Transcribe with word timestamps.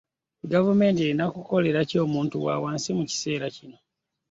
Gavumenti 0.53 0.99
erina 1.01 1.25
kukolera 1.35 1.79
ki 1.89 1.95
omuntu 2.05 2.35
wawansi 2.45 2.89
mu 2.97 3.03
kino 3.09 3.09
ekiseera? 3.09 3.77